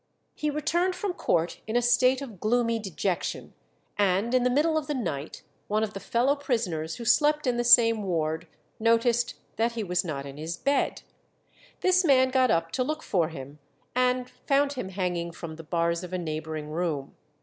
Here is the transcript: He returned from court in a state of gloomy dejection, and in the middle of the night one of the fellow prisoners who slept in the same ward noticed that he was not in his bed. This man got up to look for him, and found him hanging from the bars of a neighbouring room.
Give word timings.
He 0.33 0.49
returned 0.49 0.95
from 0.95 1.13
court 1.13 1.61
in 1.67 1.75
a 1.75 1.81
state 1.83 2.23
of 2.23 2.39
gloomy 2.39 2.79
dejection, 2.79 3.53
and 3.99 4.33
in 4.33 4.41
the 4.41 4.49
middle 4.49 4.75
of 4.75 4.87
the 4.87 4.95
night 4.95 5.43
one 5.67 5.83
of 5.83 5.93
the 5.93 5.99
fellow 5.99 6.35
prisoners 6.35 6.95
who 6.95 7.05
slept 7.05 7.45
in 7.45 7.57
the 7.57 7.63
same 7.63 8.01
ward 8.01 8.47
noticed 8.79 9.35
that 9.57 9.73
he 9.73 9.83
was 9.83 10.03
not 10.03 10.25
in 10.25 10.37
his 10.37 10.57
bed. 10.57 11.03
This 11.81 12.03
man 12.03 12.29
got 12.31 12.49
up 12.49 12.71
to 12.71 12.83
look 12.83 13.03
for 13.03 13.29
him, 13.29 13.59
and 13.95 14.27
found 14.27 14.73
him 14.73 14.89
hanging 14.89 15.31
from 15.33 15.55
the 15.55 15.63
bars 15.63 16.03
of 16.03 16.13
a 16.13 16.17
neighbouring 16.17 16.71
room. 16.71 17.15